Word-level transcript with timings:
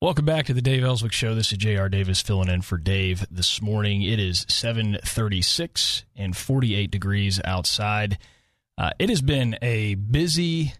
Welcome 0.00 0.26
back 0.26 0.46
to 0.46 0.54
the 0.54 0.62
Dave 0.62 0.84
Elswick 0.84 1.10
Show. 1.10 1.34
This 1.34 1.50
is 1.50 1.58
J.R. 1.58 1.88
Davis 1.88 2.22
filling 2.22 2.48
in 2.48 2.62
for 2.62 2.78
Dave 2.78 3.26
this 3.32 3.60
morning. 3.60 4.02
It 4.02 4.20
is 4.20 4.46
736 4.48 6.04
and 6.14 6.36
48 6.36 6.88
degrees 6.88 7.40
outside. 7.44 8.16
Uh, 8.78 8.92
it 9.00 9.08
has 9.08 9.20
been 9.22 9.58
a 9.60 9.96
busy 9.96 10.74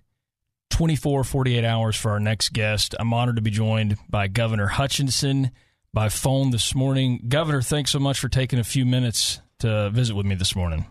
24, 0.70 1.24
48 1.24 1.64
hours 1.64 1.96
for 1.96 2.12
our 2.12 2.20
next 2.20 2.52
guest. 2.52 2.94
I'm 3.00 3.12
honored 3.12 3.34
to 3.34 3.42
be 3.42 3.50
joined 3.50 3.96
by 4.08 4.28
Governor 4.28 4.68
Hutchinson 4.68 5.50
by 5.92 6.10
phone 6.10 6.52
this 6.52 6.72
morning. 6.76 7.24
Governor, 7.26 7.60
thanks 7.60 7.90
so 7.90 7.98
much 7.98 8.20
for 8.20 8.28
taking 8.28 8.60
a 8.60 8.64
few 8.64 8.86
minutes 8.86 9.40
to 9.58 9.90
visit 9.90 10.14
with 10.14 10.26
me 10.26 10.36
this 10.36 10.54
morning. 10.54 10.86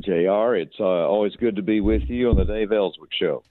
JR, 0.00 0.54
it's 0.54 0.80
uh, 0.80 0.84
always 0.84 1.36
good 1.36 1.56
to 1.56 1.62
be 1.62 1.82
with 1.82 2.04
you 2.08 2.30
on 2.30 2.36
the 2.36 2.44
Dave 2.44 2.72
Elswick 2.72 3.10
Show. 3.12 3.42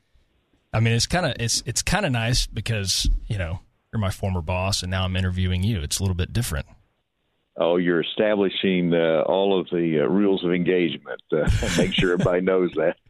I 0.73 0.79
mean, 0.79 0.93
it's 0.95 1.05
kind 1.05 1.27
of 1.27 1.33
it's 1.39 1.61
it's 1.67 1.83
kind 1.83 2.03
of 2.03 2.11
nice 2.11 2.47
because 2.47 3.07
you 3.27 3.37
know 3.37 3.59
you're 3.95 4.01
my 4.01 4.11
former 4.11 4.41
boss, 4.41 4.83
and 4.83 4.91
now 4.91 5.05
I'm 5.05 5.15
interviewing 5.15 5.63
you. 5.63 5.81
It's 5.81 5.99
a 5.99 6.03
little 6.03 6.15
bit 6.15 6.33
different. 6.33 6.67
Oh, 7.57 7.77
you're 7.77 8.01
establishing 8.01 8.93
uh, 8.93 9.23
all 9.25 9.57
of 9.57 9.67
the 9.71 10.01
uh, 10.01 10.09
rules 10.09 10.43
of 10.43 10.51
engagement. 10.51 11.21
Uh, 11.31 11.49
make 11.77 11.93
sure 11.93 12.11
everybody 12.11 12.41
knows 12.41 12.71
that. 12.73 12.97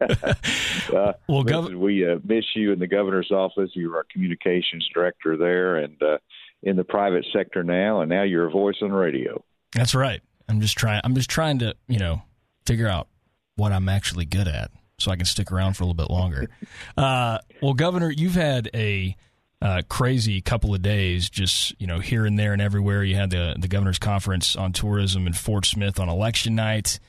uh, 0.94 1.14
well, 1.28 1.42
gov- 1.42 1.74
we 1.74 2.08
uh, 2.08 2.18
miss 2.22 2.44
you 2.54 2.72
in 2.72 2.78
the 2.78 2.86
governor's 2.86 3.32
office. 3.32 3.70
You're 3.74 3.96
our 3.96 4.06
communications 4.12 4.88
director 4.94 5.36
there, 5.36 5.78
and 5.78 6.00
uh, 6.00 6.18
in 6.62 6.76
the 6.76 6.84
private 6.84 7.26
sector 7.32 7.64
now, 7.64 8.02
and 8.02 8.08
now 8.08 8.22
you're 8.22 8.46
a 8.46 8.50
voice 8.50 8.76
on 8.80 8.92
radio. 8.92 9.42
That's 9.72 9.96
right. 9.96 10.20
I'm 10.48 10.60
just 10.60 10.78
trying. 10.78 11.00
I'm 11.02 11.16
just 11.16 11.28
trying 11.28 11.58
to, 11.58 11.74
you 11.88 11.98
know, 11.98 12.22
figure 12.64 12.86
out 12.86 13.08
what 13.56 13.72
I'm 13.72 13.88
actually 13.88 14.26
good 14.26 14.46
at, 14.46 14.70
so 15.00 15.10
I 15.10 15.16
can 15.16 15.26
stick 15.26 15.50
around 15.50 15.74
for 15.74 15.82
a 15.82 15.86
little 15.86 15.94
bit 16.06 16.10
longer. 16.10 16.46
uh, 16.96 17.38
well, 17.60 17.74
Governor, 17.74 18.12
you've 18.12 18.36
had 18.36 18.70
a 18.72 19.16
uh, 19.62 19.82
crazy 19.88 20.40
couple 20.40 20.74
of 20.74 20.82
days, 20.82 21.30
just 21.30 21.74
you 21.80 21.86
know 21.86 21.98
here 21.98 22.26
and 22.26 22.38
there 22.38 22.52
and 22.52 22.60
everywhere. 22.60 23.02
You 23.02 23.16
had 23.16 23.30
the 23.30 23.56
the 23.58 23.68
governor's 23.68 23.98
conference 23.98 24.54
on 24.54 24.72
tourism 24.72 25.26
in 25.26 25.32
Fort 25.32 25.64
Smith 25.64 25.98
on 25.98 26.08
election 26.08 26.54
night. 26.54 27.00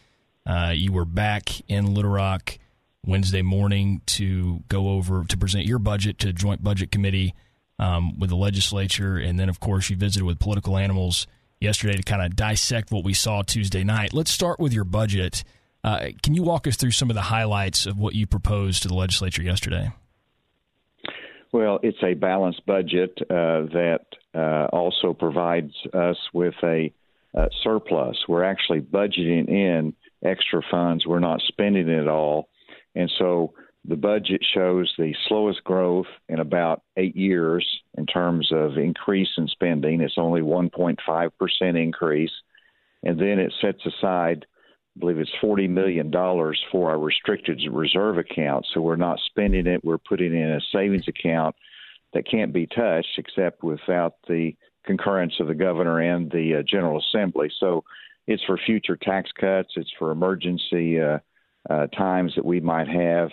Uh, 0.46 0.72
you 0.74 0.94
were 0.94 1.06
back 1.06 1.50
in 1.68 1.94
Little 1.94 2.12
Rock 2.12 2.58
Wednesday 3.06 3.42
morning 3.42 4.02
to 4.06 4.64
go 4.70 4.90
over 4.92 5.26
to 5.26 5.38
present 5.38 5.66
your 5.66 5.80
budget 5.80 6.20
to 6.20 6.32
Joint 6.32 6.64
Budget 6.64 6.92
Committee 6.92 7.34
um, 7.80 8.18
with 8.18 8.30
the 8.30 8.38
legislature, 8.38 9.18
and 9.18 9.38
then 9.40 9.50
of 9.50 9.60
course 9.60 9.90
you 9.90 9.98
visited 9.98 10.26
with 10.26 10.40
political 10.40 10.78
animals 10.78 11.28
yesterday 11.60 11.98
to 11.98 12.04
kind 12.04 12.22
of 12.22 12.36
dissect 12.36 12.92
what 12.92 13.04
we 13.04 13.14
saw 13.14 13.42
Tuesday 13.42 13.84
night. 13.84 14.14
Let's 14.14 14.32
start 14.32 14.60
with 14.60 14.74
your 14.74 14.84
budget. 14.86 15.44
Uh, 15.84 16.08
can 16.24 16.34
you 16.34 16.44
walk 16.44 16.66
us 16.66 16.76
through 16.76 16.92
some 16.92 17.10
of 17.10 17.16
the 17.16 17.24
highlights 17.24 17.86
of 17.86 17.98
what 18.00 18.16
you 18.16 18.26
proposed 18.26 18.84
to 18.84 18.88
the 18.88 18.96
legislature 18.96 19.44
yesterday? 19.44 19.92
Well, 21.52 21.80
it's 21.82 22.04
a 22.04 22.14
balanced 22.14 22.66
budget 22.66 23.18
uh, 23.22 23.68
that 23.74 24.06
uh, 24.36 24.68
also 24.74 25.14
provides 25.14 25.74
us 25.94 26.18
with 26.34 26.56
a 26.64 26.94
uh, 27.38 27.48
surplus. 27.64 28.18
We're 28.28 28.44
actually 28.44 28.82
budgeting 28.82 29.48
in 29.48 29.94
extra 30.24 30.62
funds. 30.70 31.06
We're 31.06 31.20
not 31.20 31.42
spending 31.48 31.88
it 31.88 32.08
all. 32.08 32.50
And 32.96 33.12
so 33.18 33.54
the 33.86 33.96
budget 33.96 34.42
shows 34.54 34.94
the 34.98 35.14
slowest 35.28 35.64
growth 35.64 36.08
in 36.28 36.40
about 36.40 36.82
eight 36.98 37.16
years 37.16 37.66
in 37.98 38.06
terms 38.06 38.50
of 38.52 38.78
increase 38.78 39.30
in 39.38 39.48
spending. 39.48 40.02
It's 40.02 40.18
only 40.18 40.42
1.5% 40.42 41.82
increase. 41.82 42.32
And 43.04 43.20
then 43.20 43.40
it 43.40 43.54
sets 43.62 43.86
aside 43.86 44.46
I 44.98 45.00
believe 45.00 45.20
it's 45.20 45.30
$40 45.44 45.70
million 45.70 46.12
for 46.72 46.90
our 46.90 46.98
restricted 46.98 47.62
reserve 47.72 48.18
account. 48.18 48.66
So 48.74 48.82
we're 48.82 48.96
not 48.96 49.20
spending 49.28 49.68
it, 49.68 49.86
we're 49.86 50.00
putting 50.00 50.34
in 50.34 50.54
a 50.54 50.62
savings 50.72 51.08
account 51.08 51.56
that 52.14 52.28
can't 52.28 52.52
be 52.52 52.66
touched 52.66 53.20
except 53.20 53.64
without 53.64 54.16
the 54.28 54.56
concurrence 54.86 55.36
of 55.40 55.48
the 55.48 55.54
governor 55.54 56.00
and 56.00 56.32
the 56.32 56.56
uh, 56.56 56.64
General 56.64 57.00
Assembly. 57.00 57.52
So 57.60 57.84
it's 58.26 58.44
for 58.46 58.58
future 58.58 58.96
tax 58.96 59.30
cuts, 59.40 59.74
it's 59.76 59.94
for 60.00 60.10
emergency 60.10 61.00
uh, 61.00 61.20
uh, 61.70 61.86
times 61.88 62.34
that 62.36 62.46
we 62.46 62.60
might 62.60 62.88
have. 62.88 63.30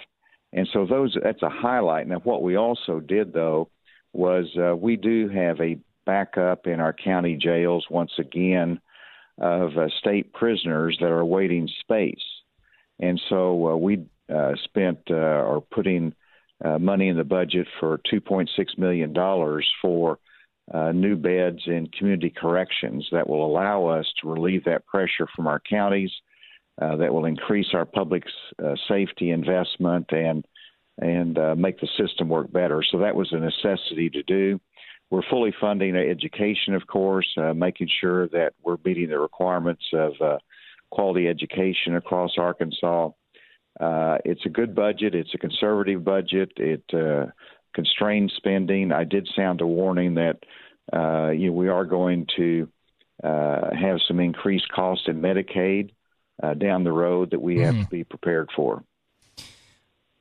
And 0.52 0.68
so 0.70 0.84
those 0.84 1.16
that's 1.22 1.42
a 1.42 1.48
highlight. 1.48 2.08
Now, 2.08 2.20
what 2.24 2.42
we 2.42 2.56
also 2.56 3.00
did, 3.00 3.32
though, 3.32 3.70
was 4.12 4.46
uh, 4.58 4.76
we 4.76 4.96
do 4.96 5.30
have 5.30 5.60
a 5.62 5.78
backup 6.04 6.66
in 6.66 6.78
our 6.78 6.92
county 6.92 7.36
jails 7.36 7.86
once 7.88 8.12
again 8.18 8.80
of 9.38 9.76
uh, 9.76 9.88
state 9.98 10.32
prisoners 10.32 10.96
that 11.00 11.10
are 11.10 11.20
awaiting 11.20 11.68
space. 11.80 12.24
And 13.00 13.20
so 13.28 13.68
uh, 13.68 13.76
we 13.76 14.04
uh, 14.32 14.52
spent 14.64 14.98
uh, 15.10 15.14
or 15.14 15.60
putting 15.60 16.14
uh, 16.64 16.78
money 16.78 17.08
in 17.08 17.16
the 17.16 17.24
budget 17.24 17.66
for 17.80 18.00
$2.6 18.12 18.48
million 18.78 19.14
for 19.82 20.18
uh, 20.72 20.92
new 20.92 21.16
beds 21.16 21.60
in 21.66 21.88
community 21.88 22.30
corrections 22.34 23.06
that 23.12 23.28
will 23.28 23.44
allow 23.44 23.86
us 23.86 24.06
to 24.20 24.30
relieve 24.30 24.64
that 24.64 24.86
pressure 24.86 25.26
from 25.34 25.46
our 25.46 25.60
counties, 25.60 26.10
that 26.78 27.12
will 27.12 27.26
increase 27.26 27.68
our 27.74 27.84
public 27.84 28.24
safety 28.88 29.30
investment 29.30 30.06
and 30.10 30.44
and 30.98 31.36
make 31.60 31.80
the 31.80 31.88
system 31.98 32.28
work 32.28 32.50
better. 32.52 32.82
So 32.88 32.98
that 32.98 33.16
was 33.16 33.32
a 33.32 33.38
necessity 33.38 34.08
to 34.10 34.22
do. 34.22 34.60
We're 35.10 35.22
fully 35.30 35.54
funding 35.60 35.94
education, 35.96 36.74
of 36.74 36.86
course, 36.86 37.28
uh, 37.36 37.54
making 37.54 37.88
sure 38.00 38.28
that 38.28 38.54
we're 38.62 38.78
meeting 38.84 39.10
the 39.10 39.18
requirements 39.18 39.84
of 39.92 40.12
uh, 40.20 40.38
quality 40.90 41.28
education 41.28 41.94
across 41.94 42.32
Arkansas. 42.38 43.10
Uh, 43.78 44.18
it's 44.24 44.44
a 44.46 44.48
good 44.48 44.74
budget. 44.74 45.14
It's 45.14 45.34
a 45.34 45.38
conservative 45.38 46.04
budget. 46.04 46.52
It 46.56 46.84
uh, 46.92 47.26
constrains 47.74 48.32
spending. 48.36 48.92
I 48.92 49.04
did 49.04 49.28
sound 49.36 49.60
a 49.60 49.66
warning 49.66 50.14
that 50.14 50.38
uh, 50.92 51.30
you 51.30 51.46
know, 51.46 51.52
we 51.52 51.68
are 51.68 51.84
going 51.84 52.26
to 52.36 52.68
uh, 53.22 53.74
have 53.74 53.98
some 54.06 54.20
increased 54.20 54.68
cost 54.70 55.08
in 55.08 55.20
Medicaid 55.20 55.90
down 56.58 56.84
the 56.84 56.92
road 56.92 57.30
that 57.30 57.40
we 57.40 57.56
mm-hmm. 57.56 57.76
have 57.76 57.84
to 57.84 57.90
be 57.90 58.04
prepared 58.04 58.50
for. 58.54 58.84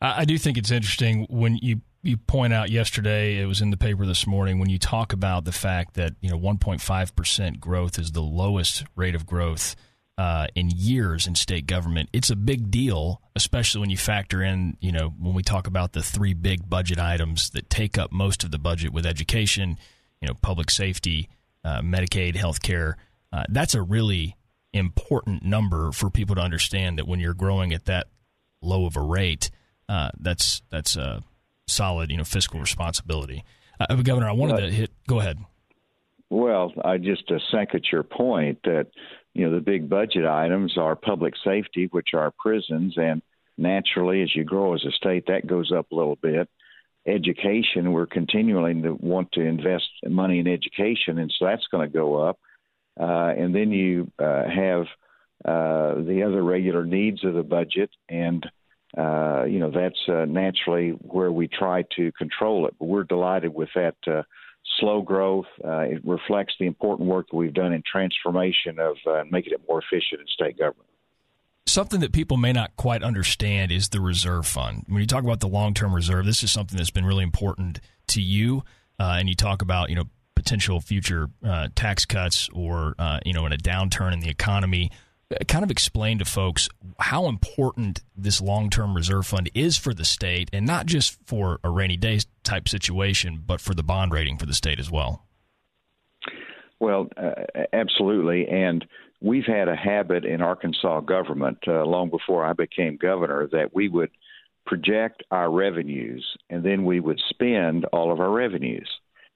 I 0.03 0.25
do 0.25 0.37
think 0.37 0.57
it's 0.57 0.71
interesting 0.71 1.25
when 1.29 1.57
you 1.61 1.81
you 2.03 2.17
point 2.17 2.53
out 2.53 2.69
yesterday, 2.69 3.39
it 3.39 3.45
was 3.45 3.61
in 3.61 3.71
the 3.71 3.77
paper 3.77 4.05
this 4.05 4.27
morning, 4.27 4.59
when 4.59 4.69
you 4.69 4.77
talk 4.77 5.13
about 5.13 5.45
the 5.45 5.51
fact 5.51 5.95
that 5.95 6.13
you 6.21 6.29
know 6.29 6.37
1.5 6.37 7.15
percent 7.15 7.59
growth 7.59 7.97
is 7.97 8.11
the 8.11 8.21
lowest 8.21 8.83
rate 8.95 9.15
of 9.15 9.25
growth 9.25 9.75
uh, 10.17 10.47
in 10.53 10.69
years 10.69 11.25
in 11.25 11.33
state 11.33 11.65
government. 11.65 12.09
It's 12.13 12.29
a 12.29 12.35
big 12.35 12.69
deal, 12.69 13.21
especially 13.35 13.81
when 13.81 13.89
you 13.89 13.97
factor 13.97 14.43
in 14.43 14.77
you 14.81 14.91
know 14.91 15.13
when 15.17 15.33
we 15.33 15.43
talk 15.43 15.65
about 15.65 15.93
the 15.93 16.03
three 16.03 16.33
big 16.33 16.69
budget 16.69 16.99
items 16.99 17.49
that 17.51 17.69
take 17.69 17.97
up 17.97 18.11
most 18.11 18.43
of 18.43 18.51
the 18.51 18.59
budget 18.59 18.91
with 18.91 19.05
education, 19.05 19.77
you 20.21 20.27
know, 20.27 20.35
public 20.41 20.69
safety, 20.69 21.29
uh, 21.63 21.81
Medicaid, 21.81 22.35
healthcare. 22.35 22.95
Uh, 23.31 23.45
that's 23.49 23.73
a 23.73 23.81
really 23.81 24.35
important 24.73 25.43
number 25.43 25.91
for 25.91 26.09
people 26.09 26.35
to 26.35 26.41
understand 26.41 26.97
that 26.97 27.07
when 27.07 27.19
you're 27.19 27.33
growing 27.33 27.73
at 27.73 27.85
that 27.85 28.07
low 28.61 28.85
of 28.85 28.97
a 28.97 29.01
rate, 29.01 29.49
uh, 29.87 30.09
that's 30.19 30.61
that's 30.69 30.97
a 30.97 31.23
solid, 31.67 32.11
you 32.11 32.17
know, 32.17 32.23
fiscal 32.23 32.59
responsibility. 32.59 33.43
Uh, 33.79 33.95
Governor, 33.95 34.29
I 34.29 34.33
wanted 34.33 34.61
to 34.61 34.71
hit. 34.71 34.91
Go 35.07 35.19
ahead. 35.19 35.39
Well, 36.29 36.73
I 36.83 36.97
just 36.97 37.29
uh, 37.31 37.39
second 37.51 37.85
your 37.91 38.03
point 38.03 38.59
that 38.63 38.87
you 39.33 39.45
know 39.45 39.55
the 39.55 39.61
big 39.61 39.89
budget 39.89 40.25
items 40.25 40.77
are 40.77 40.95
public 40.95 41.33
safety, 41.43 41.87
which 41.91 42.09
are 42.13 42.33
prisons, 42.37 42.95
and 42.97 43.21
naturally, 43.57 44.21
as 44.21 44.35
you 44.35 44.43
grow 44.43 44.73
as 44.73 44.85
a 44.85 44.91
state, 44.91 45.25
that 45.27 45.47
goes 45.47 45.71
up 45.71 45.91
a 45.91 45.95
little 45.95 46.15
bit. 46.15 46.49
Education, 47.05 47.91
we're 47.91 48.05
continuing 48.05 48.83
to 48.83 48.93
want 48.93 49.31
to 49.33 49.41
invest 49.41 49.89
money 50.07 50.39
in 50.39 50.47
education, 50.47 51.19
and 51.19 51.33
so 51.37 51.45
that's 51.45 51.67
going 51.69 51.87
to 51.87 51.93
go 51.93 52.15
up. 52.15 52.39
Uh, 52.99 53.33
and 53.37 53.53
then 53.53 53.71
you 53.71 54.09
uh, 54.19 54.43
have 54.47 54.85
uh, 55.43 56.01
the 56.01 56.23
other 56.25 56.41
regular 56.41 56.85
needs 56.85 57.23
of 57.23 57.33
the 57.33 57.43
budget, 57.43 57.89
and 58.07 58.45
uh, 58.97 59.45
you 59.45 59.59
know 59.59 59.71
that's 59.71 59.99
uh, 60.07 60.25
naturally 60.25 60.89
where 60.89 61.31
we 61.31 61.47
try 61.47 61.83
to 61.95 62.11
control 62.11 62.67
it. 62.67 62.75
But 62.79 62.85
we're 62.85 63.03
delighted 63.03 63.53
with 63.53 63.69
that 63.75 63.95
uh, 64.05 64.21
slow 64.79 65.01
growth. 65.01 65.47
Uh, 65.63 65.79
it 65.79 66.05
reflects 66.05 66.53
the 66.59 66.67
important 66.67 67.09
work 67.09 67.27
that 67.31 67.35
we've 67.35 67.53
done 67.53 67.73
in 67.73 67.81
transformation 67.89 68.79
of 68.79 68.97
uh, 69.07 69.23
making 69.31 69.53
it 69.53 69.61
more 69.67 69.79
efficient 69.79 70.21
in 70.21 70.27
state 70.27 70.59
government. 70.59 70.89
Something 71.65 72.01
that 72.01 72.11
people 72.11 72.37
may 72.37 72.51
not 72.51 72.75
quite 72.75 73.01
understand 73.01 73.71
is 73.71 73.89
the 73.89 74.01
reserve 74.01 74.45
fund. 74.45 74.83
When 74.87 75.01
you 75.01 75.07
talk 75.07 75.23
about 75.23 75.39
the 75.39 75.47
long 75.47 75.73
term 75.73 75.93
reserve, 75.93 76.25
this 76.25 76.43
is 76.43 76.51
something 76.51 76.77
that's 76.77 76.91
been 76.91 77.05
really 77.05 77.23
important 77.23 77.79
to 78.07 78.21
you. 78.21 78.63
and 78.99 79.27
you 79.27 79.35
talk 79.35 79.61
about 79.63 79.89
you 79.89 79.95
know 79.95 80.05
potential 80.35 80.79
future 80.79 81.29
tax 81.73 82.05
cuts 82.05 82.47
or 82.53 82.95
you 83.25 83.33
know 83.33 83.45
in 83.47 83.53
a 83.53 83.57
downturn 83.57 84.13
in 84.13 84.19
the 84.19 84.29
economy. 84.29 84.91
Kind 85.47 85.63
of 85.63 85.71
explain 85.71 86.19
to 86.19 86.25
folks 86.25 86.69
how 86.99 87.27
important 87.27 88.01
this 88.15 88.41
long-term 88.41 88.95
reserve 88.95 89.25
fund 89.27 89.49
is 89.53 89.77
for 89.77 89.93
the 89.93 90.05
state, 90.05 90.49
and 90.53 90.65
not 90.65 90.85
just 90.85 91.17
for 91.25 91.59
a 91.63 91.69
rainy 91.69 91.97
day 91.97 92.19
type 92.43 92.67
situation, 92.67 93.43
but 93.45 93.61
for 93.61 93.73
the 93.73 93.83
bond 93.83 94.11
rating 94.11 94.37
for 94.37 94.45
the 94.45 94.53
state 94.53 94.79
as 94.79 94.91
well. 94.91 95.25
Well, 96.79 97.07
uh, 97.15 97.63
absolutely, 97.71 98.47
and 98.47 98.85
we've 99.21 99.45
had 99.45 99.69
a 99.69 99.75
habit 99.75 100.25
in 100.25 100.41
Arkansas 100.41 100.99
government 101.01 101.59
uh, 101.67 101.85
long 101.85 102.09
before 102.09 102.45
I 102.45 102.53
became 102.53 102.97
governor 102.97 103.47
that 103.53 103.73
we 103.73 103.87
would 103.87 104.11
project 104.65 105.23
our 105.31 105.49
revenues 105.49 106.25
and 106.49 106.63
then 106.63 106.83
we 106.83 106.99
would 106.99 107.21
spend 107.29 107.85
all 107.85 108.11
of 108.11 108.19
our 108.19 108.31
revenues. 108.31 108.89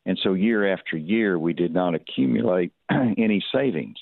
And 0.06 0.18
so 0.22 0.34
year 0.34 0.72
after 0.72 0.98
year, 0.98 1.38
we 1.38 1.54
did 1.54 1.74
not 1.74 1.96
accumulate 1.96 2.72
any 2.92 3.44
savings. 3.54 3.98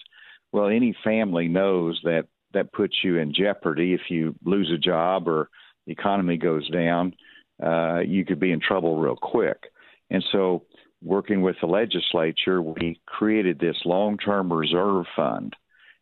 Well, 0.56 0.69
any 0.69 0.96
family 1.04 1.50
knows 1.50 2.00
that 2.06 2.28
that 2.54 2.72
puts 2.72 2.96
you 3.04 3.18
in 3.18 3.34
jeopardy 3.34 3.94
if 3.94 4.10
you 4.10 4.36
lose 4.46 4.72
a 4.74 4.78
job 4.78 5.28
or 5.28 5.50
the 5.86 5.92
economy 5.92 6.38
goes 6.38 6.69
down. 6.69 7.13
Uh, 7.62 8.00
you 8.00 8.24
could 8.24 8.40
be 8.40 8.54
in 8.54 8.62
trouble 8.62 8.98
real 8.98 9.18
quick. 9.18 9.63
And 10.10 10.24
so, 10.31 10.63
working 11.04 11.42
with 11.42 11.57
the 11.60 11.68
legislature, 11.68 12.62
we 12.62 13.02
created 13.06 13.60
this 13.60 13.75
long 13.84 14.18
term 14.18 14.54
reserve 14.54 15.04
fund. 15.13 15.54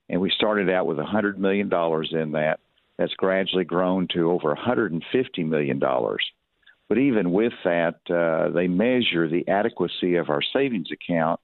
And 0.08 0.22
we 0.22 0.30
started 0.30 0.70
out 0.70 0.86
with 0.86 0.98
$100 1.00 1.38
million 1.40 1.66
in 2.12 2.32
that. 2.34 2.60
That's 3.00 3.14
gradually 3.16 3.66
grown 3.66 4.08
to 4.14 4.30
over 4.30 4.56
$150 4.56 5.02
million. 5.48 5.80
But 5.80 6.98
even 7.00 7.32
with 7.32 7.54
that, 7.64 7.96
uh, 8.08 8.54
they 8.54 8.68
measure 8.68 9.28
the 9.28 9.48
adequacy 9.48 10.18
of 10.18 10.30
our 10.30 10.44
savings 10.54 10.90
account 10.92 11.40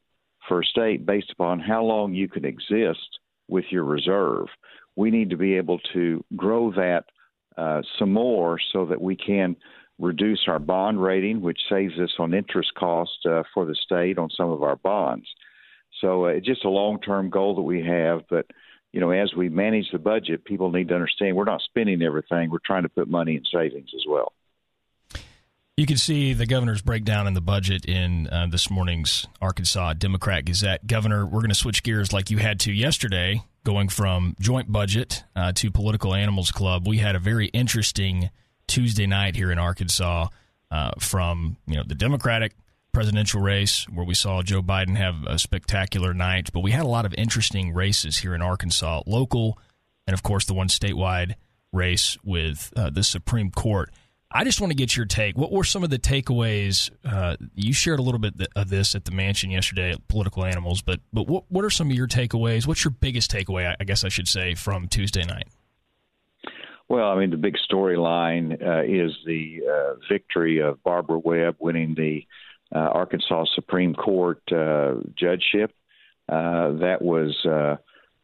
for 0.49 0.59
a 0.59 0.65
state 0.65 1.05
based 1.05 1.31
upon 1.31 1.59
how 1.59 1.83
long 1.83 2.13
you 2.13 2.27
can 2.27 2.43
exist 2.43 3.19
with 3.47 3.65
your 3.69 3.85
reserve. 3.85 4.47
We 4.97 5.11
need 5.11 5.29
to 5.29 5.37
be 5.37 5.55
able 5.55 5.79
to 5.93 6.25
grow 6.35 6.71
that 6.73 7.05
uh, 7.57 7.81
some 7.97 8.11
more 8.11 8.59
so 8.73 8.85
that 8.87 9.01
we 9.01 9.15
can 9.15 9.55
reduce 9.99 10.45
our 10.47 10.59
bond 10.59 11.01
rating, 11.01 11.41
which 11.41 11.59
saves 11.69 11.97
us 11.99 12.11
on 12.19 12.33
interest 12.33 12.73
cost 12.75 13.25
uh, 13.25 13.43
for 13.53 13.65
the 13.65 13.75
state 13.75 14.17
on 14.17 14.29
some 14.29 14.49
of 14.49 14.63
our 14.63 14.75
bonds. 14.77 15.27
So 16.01 16.25
uh, 16.25 16.29
it's 16.29 16.45
just 16.45 16.65
a 16.65 16.69
long 16.69 16.99
term 16.99 17.29
goal 17.29 17.55
that 17.55 17.61
we 17.61 17.83
have, 17.85 18.21
but 18.29 18.45
you 18.91 18.99
know, 18.99 19.11
as 19.11 19.33
we 19.35 19.49
manage 19.49 19.91
the 19.91 19.99
budget, 19.99 20.45
people 20.45 20.71
need 20.71 20.87
to 20.87 20.95
understand 20.95 21.35
we're 21.35 21.43
not 21.43 21.61
spending 21.61 22.01
everything. 22.01 22.49
We're 22.49 22.57
trying 22.65 22.83
to 22.83 22.89
put 22.89 23.07
money 23.07 23.35
in 23.35 23.43
savings 23.45 23.91
as 23.95 24.03
well. 24.07 24.33
You 25.79 25.85
can 25.85 25.95
see 25.95 26.33
the 26.33 26.45
governor's 26.45 26.81
breakdown 26.81 27.25
in 27.25 27.35
the 27.35 27.39
budget 27.39 27.85
in 27.85 28.27
uh, 28.27 28.47
this 28.51 28.69
morning's 28.69 29.25
Arkansas 29.41 29.93
Democrat 29.93 30.43
Gazette. 30.43 30.85
Governor, 30.85 31.25
we're 31.25 31.39
going 31.39 31.51
to 31.51 31.55
switch 31.55 31.83
gears 31.83 32.11
like 32.11 32.29
you 32.29 32.37
had 32.37 32.59
to 32.59 32.73
yesterday, 32.73 33.43
going 33.63 33.87
from 33.87 34.35
joint 34.41 34.69
budget 34.69 35.23
uh, 35.37 35.53
to 35.53 35.71
political 35.71 36.13
animals 36.13 36.51
club. 36.51 36.85
We 36.85 36.97
had 36.97 37.15
a 37.15 37.19
very 37.19 37.45
interesting 37.47 38.29
Tuesday 38.67 39.07
night 39.07 39.37
here 39.37 39.53
in 39.53 39.57
Arkansas 39.57 40.27
uh, 40.69 40.91
from 40.99 41.55
you 41.65 41.77
know 41.77 41.83
the 41.87 41.95
Democratic 41.95 42.51
presidential 42.91 43.39
race 43.39 43.87
where 43.87 44.05
we 44.05 44.15
saw 44.15 44.41
Joe 44.41 44.61
Biden 44.61 44.97
have 44.97 45.23
a 45.27 45.39
spectacular 45.39 46.13
night, 46.13 46.49
but 46.51 46.59
we 46.59 46.71
had 46.71 46.83
a 46.83 46.89
lot 46.89 47.05
of 47.05 47.13
interesting 47.13 47.73
races 47.73 48.17
here 48.17 48.35
in 48.35 48.41
Arkansas, 48.41 49.03
local, 49.07 49.57
and 50.05 50.13
of 50.13 50.23
course 50.23 50.43
the 50.43 50.53
one 50.53 50.67
statewide 50.67 51.35
race 51.71 52.17
with 52.21 52.73
uh, 52.75 52.89
the 52.89 53.01
Supreme 53.01 53.49
Court. 53.49 53.89
I 54.31 54.43
just 54.43 54.61
want 54.61 54.69
to 54.69 54.75
get 54.75 54.95
your 54.95 55.07
take. 55.07 55.37
What 55.37 55.51
were 55.51 55.63
some 55.63 55.83
of 55.83 55.89
the 55.89 55.97
takeaways? 55.97 56.91
Uh, 57.03 57.35
you 57.55 57.73
shared 57.73 57.97
a 57.97 58.03
little 58.03 58.19
bit 58.19 58.33
of 58.55 58.69
this 58.69 58.93
at 58.93 59.05
the 59.05 59.11
mansion 59.11 59.49
yesterday 59.49 59.91
at 59.91 60.07
Political 60.07 60.45
Animals, 60.45 60.83
but 60.83 60.99
but 61.11 61.27
what 61.27 61.45
what 61.49 61.65
are 61.65 61.71
some 61.71 61.89
of 61.89 61.95
your 61.95 62.07
takeaways? 62.07 62.67
What's 62.67 62.83
your 62.83 62.91
biggest 62.91 63.31
takeaway? 63.31 63.75
I 63.79 63.83
guess 63.83 64.03
I 64.03 64.09
should 64.09 64.27
say 64.27 64.53
from 64.53 64.87
Tuesday 64.87 65.23
night. 65.23 65.47
Well, 66.89 67.09
I 67.09 67.19
mean, 67.19 67.29
the 67.29 67.37
big 67.37 67.55
storyline 67.71 68.53
uh, 68.65 68.83
is 68.83 69.15
the 69.25 69.61
uh, 69.67 69.93
victory 70.11 70.59
of 70.59 70.83
Barbara 70.83 71.19
Webb 71.19 71.57
winning 71.59 71.95
the 71.95 72.25
uh, 72.73 72.79
Arkansas 72.79 73.45
Supreme 73.55 73.93
Court 73.93 74.41
uh, 74.51 74.95
judgeship. 75.15 75.71
Uh, 76.27 76.73
that 76.73 76.97
was, 77.01 77.35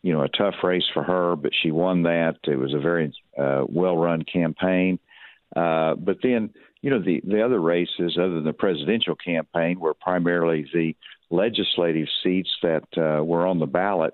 you 0.01 0.13
know, 0.13 0.21
a 0.21 0.29
tough 0.29 0.55
race 0.63 0.83
for 0.93 1.03
her, 1.03 1.35
but 1.35 1.51
she 1.61 1.71
won 1.71 2.03
that. 2.03 2.37
It 2.43 2.57
was 2.57 2.73
a 2.73 2.79
very 2.79 3.11
uh, 3.37 3.65
well-run 3.67 4.23
campaign. 4.23 4.99
Uh, 5.55 5.95
but 5.95 6.17
then, 6.21 6.49
you 6.81 6.89
know, 6.89 7.01
the 7.01 7.21
the 7.25 7.43
other 7.43 7.59
races, 7.59 8.17
other 8.17 8.35
than 8.35 8.43
the 8.43 8.53
presidential 8.53 9.15
campaign, 9.15 9.79
were 9.79 9.93
primarily 9.93 10.67
the 10.73 10.95
legislative 11.29 12.07
seats 12.23 12.49
that 12.61 12.83
uh, 12.97 13.23
were 13.23 13.47
on 13.47 13.59
the 13.59 13.65
ballot. 13.65 14.13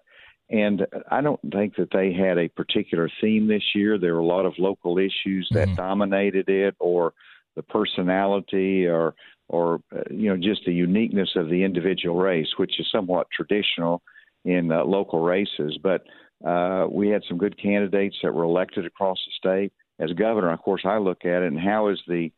And 0.49 0.85
I 1.09 1.21
don't 1.21 1.39
think 1.51 1.77
that 1.77 1.91
they 1.93 2.11
had 2.11 2.37
a 2.37 2.49
particular 2.49 3.09
theme 3.21 3.47
this 3.47 3.63
year. 3.73 3.97
There 3.97 4.13
were 4.13 4.19
a 4.19 4.25
lot 4.25 4.45
of 4.45 4.53
local 4.59 4.97
issues 4.97 5.47
that 5.51 5.69
mm-hmm. 5.69 5.75
dominated 5.75 6.49
it, 6.49 6.75
or 6.79 7.13
the 7.55 7.63
personality, 7.63 8.85
or 8.85 9.15
or 9.47 9.81
uh, 9.95 10.01
you 10.09 10.29
know 10.29 10.37
just 10.37 10.65
the 10.65 10.73
uniqueness 10.73 11.29
of 11.35 11.49
the 11.49 11.63
individual 11.63 12.17
race, 12.17 12.49
which 12.57 12.79
is 12.79 12.87
somewhat 12.91 13.27
traditional 13.31 14.01
in 14.45 14.71
uh, 14.71 14.83
local 14.83 15.21
races. 15.21 15.77
But 15.81 16.03
uh, 16.45 16.87
we 16.89 17.09
had 17.09 17.23
some 17.27 17.37
good 17.37 17.57
candidates 17.61 18.17
that 18.23 18.33
were 18.33 18.43
elected 18.43 18.85
across 18.85 19.19
the 19.25 19.31
state. 19.37 19.73
As 20.01 20.11
governor, 20.13 20.51
of 20.51 20.61
course, 20.61 20.81
I 20.85 20.97
look 20.97 21.25
at 21.25 21.43
it 21.43 21.47
and 21.47 21.59
how 21.59 21.89
is 21.89 22.01
the 22.07 22.31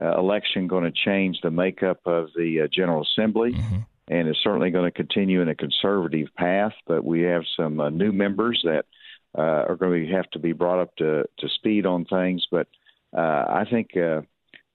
uh, 0.00 0.16
election 0.18 0.68
going 0.68 0.84
to 0.84 0.92
change 0.92 1.38
the 1.42 1.50
makeup 1.50 2.00
of 2.06 2.28
the 2.36 2.62
uh, 2.62 2.68
General 2.72 3.02
Assembly? 3.02 3.52
Mm-hmm. 3.52 3.78
And 4.10 4.28
it's 4.28 4.38
certainly 4.42 4.70
going 4.70 4.90
to 4.90 4.96
continue 4.96 5.42
in 5.42 5.48
a 5.48 5.54
conservative 5.54 6.28
path. 6.36 6.72
But 6.86 7.04
we 7.04 7.22
have 7.22 7.42
some 7.56 7.80
uh, 7.80 7.90
new 7.90 8.12
members 8.12 8.62
that 8.64 8.86
are 9.34 9.76
going 9.76 10.06
to 10.06 10.12
have 10.12 10.28
to 10.30 10.38
be 10.38 10.52
brought 10.52 10.80
up 10.80 10.96
to, 10.96 11.24
to 11.38 11.48
speed 11.56 11.84
on 11.84 12.06
things. 12.06 12.46
But 12.50 12.68
I 13.12 13.64
think 13.70 13.90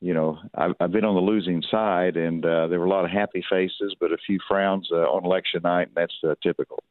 you 0.04 0.14
know, 0.14 0.38
I've, 0.54 0.74
I've 0.82 0.92
been 0.92 1.06
on 1.06 1.16
the 1.16 1.22
losing 1.22 1.64
side, 1.72 2.18
and 2.18 2.46
uh, 2.46 2.68
there 2.68 2.78
were 2.78 2.88
a 2.88 2.90
lot 2.90 3.06
of 3.06 3.12
happy 3.12 3.42
faces, 3.50 3.96
but 4.02 4.12
a 4.12 4.18
few 4.18 4.38
frowns 4.50 4.90
uh, 4.92 4.98
on 4.98 5.24
election 5.24 5.62
night, 5.64 5.88
and 5.88 5.96
that's 5.96 6.14
uh, 6.28 6.36
typical. 6.44 6.84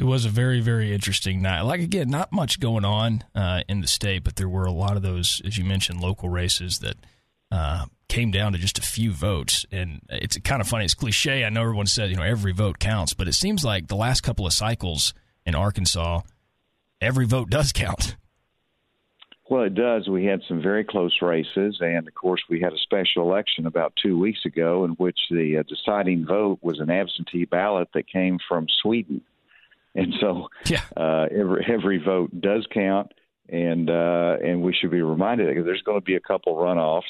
It 0.00 0.06
was 0.06 0.24
a 0.24 0.30
very, 0.30 0.62
very 0.62 0.94
interesting 0.94 1.42
night. 1.42 1.60
Like 1.60 1.82
again, 1.82 2.08
not 2.08 2.32
much 2.32 2.58
going 2.58 2.86
on 2.86 3.22
uh, 3.34 3.64
in 3.68 3.82
the 3.82 3.86
state, 3.86 4.24
but 4.24 4.36
there 4.36 4.48
were 4.48 4.64
a 4.64 4.72
lot 4.72 4.96
of 4.96 5.02
those, 5.02 5.42
as 5.44 5.58
you 5.58 5.64
mentioned, 5.66 6.00
local 6.00 6.30
races 6.30 6.78
that 6.78 6.96
uh, 7.52 7.84
came 8.08 8.30
down 8.30 8.52
to 8.52 8.58
just 8.58 8.78
a 8.78 8.82
few 8.82 9.12
votes. 9.12 9.66
And 9.70 10.00
it's 10.08 10.38
kind 10.38 10.62
of 10.62 10.68
funny. 10.68 10.86
It's 10.86 10.94
cliche. 10.94 11.44
I 11.44 11.50
know 11.50 11.60
everyone 11.60 11.84
says 11.84 12.08
you 12.08 12.16
know 12.16 12.22
every 12.22 12.52
vote 12.52 12.78
counts, 12.78 13.12
but 13.12 13.28
it 13.28 13.34
seems 13.34 13.62
like 13.62 13.88
the 13.88 13.94
last 13.94 14.22
couple 14.22 14.46
of 14.46 14.54
cycles 14.54 15.12
in 15.44 15.54
Arkansas, 15.54 16.22
every 17.02 17.26
vote 17.26 17.50
does 17.50 17.70
count. 17.70 18.16
Well, 19.50 19.64
it 19.64 19.74
does. 19.74 20.08
We 20.08 20.24
had 20.24 20.40
some 20.48 20.62
very 20.62 20.84
close 20.84 21.20
races, 21.20 21.76
and 21.82 22.08
of 22.08 22.14
course, 22.14 22.40
we 22.48 22.60
had 22.60 22.72
a 22.72 22.78
special 22.78 23.24
election 23.24 23.66
about 23.66 23.92
two 24.02 24.18
weeks 24.18 24.46
ago 24.46 24.86
in 24.86 24.92
which 24.92 25.18
the 25.30 25.58
uh, 25.58 25.62
deciding 25.64 26.24
vote 26.24 26.60
was 26.62 26.80
an 26.80 26.88
absentee 26.88 27.44
ballot 27.44 27.88
that 27.92 28.08
came 28.08 28.38
from 28.48 28.66
Sweden, 28.80 29.20
and 29.94 30.14
so 30.20 30.48
yeah. 30.66 30.82
uh, 30.96 31.26
every 31.30 31.66
every 31.68 31.98
vote 31.98 32.30
does 32.40 32.66
count, 32.72 33.12
and 33.48 33.90
uh, 33.90 34.36
and 34.42 34.62
we 34.62 34.74
should 34.74 34.90
be 34.90 35.02
reminded 35.02 35.48
that 35.48 35.62
there's 35.64 35.82
going 35.82 35.98
to 36.00 36.04
be 36.04 36.16
a 36.16 36.20
couple 36.20 36.54
runoffs, 36.56 37.02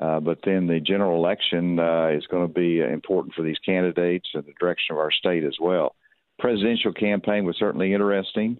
uh, 0.00 0.20
but 0.20 0.38
then 0.44 0.66
the 0.66 0.80
general 0.80 1.16
election 1.16 1.78
uh, 1.78 2.08
is 2.08 2.26
going 2.26 2.46
to 2.46 2.52
be 2.52 2.80
important 2.80 3.34
for 3.34 3.42
these 3.42 3.58
candidates 3.64 4.28
and 4.34 4.44
the 4.44 4.54
direction 4.58 4.94
of 4.94 4.98
our 4.98 5.12
state 5.12 5.44
as 5.44 5.56
well. 5.60 5.94
Presidential 6.38 6.92
campaign 6.92 7.44
was 7.44 7.56
certainly 7.58 7.92
interesting. 7.92 8.58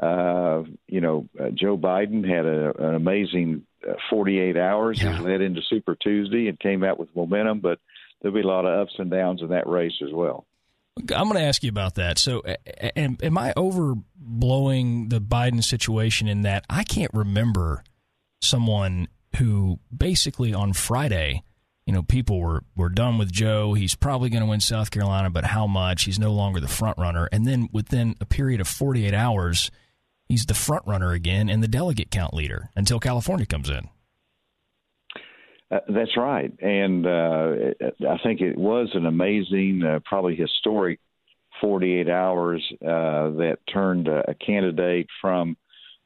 Uh, 0.00 0.62
you 0.88 1.00
know, 1.00 1.28
uh, 1.38 1.50
Joe 1.50 1.76
Biden 1.76 2.26
had 2.26 2.46
a, 2.46 2.88
an 2.88 2.94
amazing 2.94 3.66
uh, 3.86 3.94
48 4.10 4.56
hours. 4.56 5.02
Yeah. 5.02 5.18
He 5.18 5.22
led 5.22 5.42
into 5.42 5.60
Super 5.68 5.94
Tuesday 5.94 6.48
and 6.48 6.58
came 6.58 6.82
out 6.82 6.98
with 6.98 7.14
momentum, 7.14 7.60
but 7.60 7.78
there'll 8.20 8.34
be 8.34 8.40
a 8.40 8.46
lot 8.46 8.64
of 8.64 8.80
ups 8.80 8.94
and 8.98 9.10
downs 9.10 9.42
in 9.42 9.48
that 9.48 9.66
race 9.66 10.00
as 10.02 10.12
well. 10.12 10.46
I'm 10.98 11.28
going 11.28 11.34
to 11.34 11.42
ask 11.42 11.62
you 11.62 11.70
about 11.70 11.94
that. 11.94 12.18
So, 12.18 12.42
am, 12.96 13.16
am 13.22 13.38
I 13.38 13.52
overblowing 13.54 15.10
the 15.10 15.20
Biden 15.20 15.64
situation 15.64 16.28
in 16.28 16.42
that 16.42 16.64
I 16.68 16.84
can't 16.84 17.12
remember 17.14 17.82
someone 18.40 19.08
who 19.36 19.80
basically 19.96 20.52
on 20.52 20.72
Friday 20.72 21.42
you 21.86 21.92
know, 21.92 22.02
people 22.02 22.40
were, 22.40 22.62
were 22.76 22.88
done 22.88 23.18
with 23.18 23.32
Joe. 23.32 23.74
He's 23.74 23.94
probably 23.94 24.30
going 24.30 24.42
to 24.42 24.48
win 24.48 24.60
South 24.60 24.90
Carolina, 24.90 25.30
but 25.30 25.44
how 25.44 25.66
much? 25.66 26.04
He's 26.04 26.18
no 26.18 26.32
longer 26.32 26.60
the 26.60 26.68
front 26.68 26.98
runner. 26.98 27.28
And 27.32 27.46
then 27.46 27.68
within 27.72 28.14
a 28.20 28.24
period 28.24 28.60
of 28.60 28.68
48 28.68 29.12
hours, 29.12 29.70
he's 30.28 30.46
the 30.46 30.54
front 30.54 30.86
runner 30.86 31.12
again 31.12 31.48
and 31.48 31.62
the 31.62 31.68
delegate 31.68 32.10
count 32.10 32.34
leader 32.34 32.70
until 32.76 33.00
California 33.00 33.46
comes 33.46 33.68
in. 33.68 33.88
Uh, 35.72 35.78
that's 35.88 36.16
right. 36.16 36.52
And 36.60 37.06
uh, 37.06 37.54
I 38.08 38.18
think 38.22 38.42
it 38.42 38.58
was 38.58 38.90
an 38.94 39.06
amazing, 39.06 39.82
uh, 39.82 40.00
probably 40.04 40.36
historic 40.36 41.00
48 41.60 42.10
hours 42.10 42.62
uh, 42.82 43.30
that 43.38 43.58
turned 43.72 44.08
a 44.08 44.34
candidate 44.34 45.06
from 45.20 45.56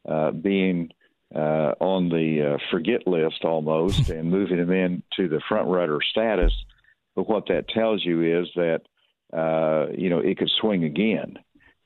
uh, 0.08 0.30
being 0.30 0.90
on 1.34 2.08
the 2.08 2.58
forget 2.70 3.06
list 3.06 3.44
almost 3.44 4.08
and 4.10 4.30
moving 4.30 4.58
him 4.58 4.70
into 4.70 5.28
the 5.28 5.40
front 5.48 5.68
runner 5.68 5.98
status. 6.10 6.52
but 7.16 7.28
what 7.28 7.48
that 7.48 7.68
tells 7.68 8.04
you 8.04 8.40
is 8.40 8.48
that 8.54 8.82
you 9.98 10.10
know 10.10 10.20
it 10.20 10.38
could 10.38 10.50
swing 10.60 10.84
again. 10.84 11.38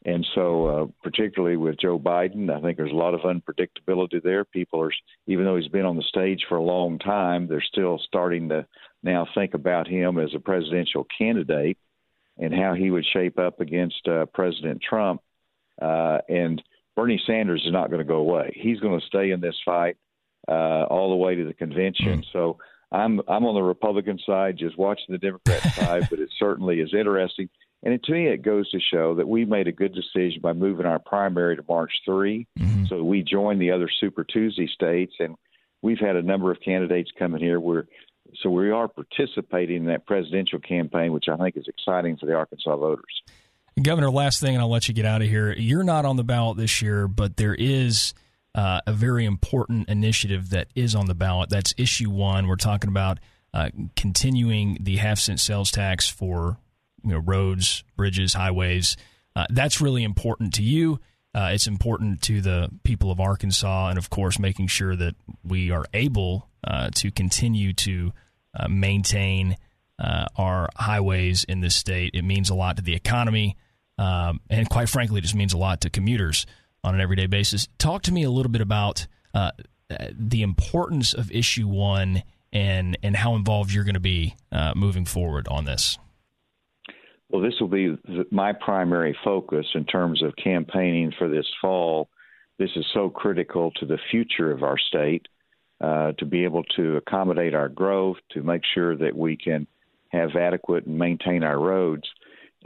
And 0.07 0.27
so, 0.35 0.67
uh, 0.67 0.87
particularly 1.03 1.59
with 1.59 1.79
Joe 1.79 1.99
Biden, 1.99 2.51
I 2.51 2.61
think 2.63 2.79
there's 2.79 2.91
a 2.91 2.95
lot 2.95 3.13
of 3.13 3.21
unpredictability 3.21 4.23
there. 4.23 4.45
People 4.47 4.81
are, 4.81 4.93
even 5.27 5.45
though 5.45 5.57
he's 5.57 5.69
been 5.69 5.85
on 5.85 5.97
the 5.97 6.03
stage 6.03 6.47
for 6.49 6.57
a 6.57 6.63
long 6.63 6.99
time, 6.99 7.47
they're 7.47 7.61
still 7.61 7.99
starting 7.99 8.49
to 8.49 8.67
now 9.03 9.27
think 9.35 9.53
about 9.53 9.87
him 9.87 10.19
as 10.19 10.31
a 10.35 10.41
presidential 10.41 11.07
candidate 11.19 11.77
and 12.39 12.55
how 12.55 12.73
he 12.73 12.91
would 12.91 13.05
shape 13.13 13.39
up 13.39 13.61
against 13.61 14.09
uh, 14.09 14.25
President 14.27 14.81
Trump. 14.81 15.21
Uh, 15.81 16.19
and 16.29 16.63
Bernie 16.97 17.23
Sanders 17.27 17.63
is 17.67 17.73
not 17.73 17.91
going 17.91 18.01
to 18.01 18.05
go 18.05 18.17
away. 18.17 18.55
He's 18.59 18.81
going 18.81 18.99
to 18.99 19.07
stay 19.07 19.31
in 19.31 19.41
this 19.41 19.57
fight 19.65 19.97
uh, 20.49 20.85
all 20.85 21.11
the 21.11 21.17
way 21.17 21.35
to 21.35 21.45
the 21.45 21.55
convention. 21.55 22.23
Mm. 22.23 22.25
So 22.33 22.59
I'm 22.93 23.21
I'm 23.29 23.45
on 23.45 23.55
the 23.55 23.63
Republican 23.63 24.19
side, 24.27 24.57
just 24.59 24.77
watching 24.77 25.07
the 25.11 25.19
Democrat 25.19 25.63
side, 25.75 26.09
but 26.11 26.19
it 26.19 26.31
certainly 26.39 26.81
is 26.81 26.93
interesting. 26.93 27.49
And 27.83 27.95
it, 27.95 28.05
to 28.05 28.13
me, 28.13 28.27
it 28.27 28.43
goes 28.43 28.71
to 28.71 28.81
show 28.81 29.15
that 29.15 29.29
we 29.29 29.45
made 29.45 29.67
a 29.67 29.73
good 29.73 29.95
decision 29.95 30.41
by 30.43 30.53
moving 30.53 30.87
our 30.87 30.99
primary 30.99 31.57
to 31.57 31.65
March 31.67 31.93
3. 32.05 32.47
Mm-hmm. 32.59 32.85
So 32.87 33.03
we 33.03 33.23
joined 33.23 33.61
the 33.61 33.71
other 33.71 33.89
Super 34.01 34.25
Tuesday 34.25 34.67
states, 34.67 35.15
and 35.19 35.35
we've 35.81 35.99
had 35.99 36.17
a 36.17 36.23
number 36.23 36.51
of 36.51 36.59
candidates 36.61 37.11
coming 37.19 37.41
here. 37.41 37.59
We're 37.59 37.85
so 38.43 38.51
we 38.51 38.71
are 38.71 38.87
participating 38.87 39.77
in 39.79 39.85
that 39.87 40.07
presidential 40.07 40.61
campaign, 40.61 41.13
which 41.13 41.27
I 41.29 41.37
think 41.37 41.57
is 41.57 41.67
exciting 41.67 42.17
for 42.17 42.27
the 42.27 42.35
Arkansas 42.35 42.77
voters. 42.77 43.23
Governor, 43.83 44.11
last 44.11 44.41
thing, 44.41 44.55
and 44.55 44.63
I'll 44.63 44.71
let 44.71 44.89
you 44.89 44.95
get 44.95 45.05
out 45.05 45.23
of 45.23 45.29
here. 45.29 45.53
You're 45.53 45.83
not 45.83 46.05
on 46.05 46.17
the 46.17 46.23
ballot 46.25 46.57
this 46.57 46.83
year, 46.83 47.09
but 47.09 47.37
there 47.37 47.55
is 47.55 48.15
uh, 48.55 48.81
a 48.87 48.93
very 48.93 49.25
important 49.25 49.89
initiative 49.89 50.51
that 50.51 50.69
is 50.75 50.95
on 50.95 51.07
the 51.07 51.15
ballot. 51.15 51.51
That's 51.51 51.73
issue 51.77 52.11
one. 52.11 52.47
We're 52.47 52.57
talking 52.57 52.89
about 52.89 53.19
uh, 53.55 53.71
continuing 53.97 54.79
the 54.81 54.97
half 54.97 55.19
cent 55.19 55.41
sales 55.41 55.71
tax 55.71 56.09
for 56.09 56.59
you 57.05 57.13
know 57.13 57.19
roads, 57.19 57.85
bridges, 57.97 58.35
highways. 58.35 58.97
Uh, 59.37 59.47
that's 59.51 59.81
really 59.81 60.05
important 60.05 60.55
to 60.55 60.63
you. 60.63 61.01
Uh, 61.35 61.51
it's 61.53 61.67
important 61.67 62.23
to 62.23 62.41
the 62.41 62.69
people 62.83 63.11
of 63.11 63.21
Arkansas, 63.21 63.89
and 63.89 63.99
of 63.99 64.11
course, 64.11 64.39
making 64.39 64.67
sure 64.67 64.97
that 64.97 65.15
we 65.45 65.71
are 65.71 65.85
able 65.95 66.49
uh, 66.65 66.91
to 66.95 67.11
continue 67.11 67.73
to 67.73 68.13
uh, 68.59 68.67
maintain 68.69 69.57
uh, 69.99 70.27
our 70.37 70.69
highways 70.75 71.45
in 71.45 71.61
this 71.61 71.77
state. 71.77 72.11
It 72.15 72.23
means 72.23 72.51
a 72.51 72.55
lot 72.55 72.77
to 72.77 72.83
the 72.83 72.95
economy, 72.95 73.57
um, 73.97 74.41
and 74.51 74.69
quite 74.69 74.89
frankly, 74.89 75.19
it 75.19 75.23
just 75.23 75.37
means 75.37 75.53
a 75.53 75.59
lot 75.59 75.81
to 75.83 75.91
commuters 75.91 76.47
on 76.83 76.95
an 76.95 77.01
everyday 77.01 77.27
basis. 77.27 77.69
Talk 77.79 78.03
to 78.03 78.13
me 78.13 78.25
a 78.25 78.31
little 78.31 78.51
bit 78.51 78.63
about 78.63 79.07
uh, 79.33 79.53
the 80.13 80.43
importance 80.43 81.13
of 81.13 81.31
issue 81.31 81.69
one 81.69 82.25
and 82.53 82.99
and 83.05 83.15
how 83.15 83.37
involved 83.37 83.73
you're 83.73 83.85
going 83.85 83.95
to 83.95 84.01
be 84.01 84.35
moving 84.75 85.05
forward 85.05 85.47
on 85.47 85.65
this. 85.65 85.97
Well, 87.41 87.51
this 87.51 87.59
will 87.59 87.69
be 87.69 87.97
my 88.31 88.53
primary 88.53 89.17
focus 89.25 89.65
in 89.75 89.87
terms 89.87 90.23
of 90.23 90.37
campaigning 90.37 91.11
for 91.17 91.27
this 91.27 91.47
fall. 91.59 92.11
This 92.59 92.69
is 92.77 92.85
so 92.93 93.09
critical 93.09 93.71
to 93.77 93.87
the 93.87 93.97
future 94.11 94.53
of 94.53 94.63
our 94.63 94.77
state 94.77 95.27
uh, 95.81 96.13
to 96.19 96.27
be 96.27 96.45
able 96.45 96.65
to 96.77 96.99
accommodate 96.99 97.55
our 97.55 97.71
growth, 97.71 98.19
to 98.33 98.43
make 98.43 98.61
sure 98.75 98.95
that 98.95 99.17
we 99.17 99.39
can 99.39 99.67
have 100.11 100.37
adequate 100.37 100.85
and 100.85 100.99
maintain 100.99 101.43
our 101.43 101.59
roads. 101.59 102.07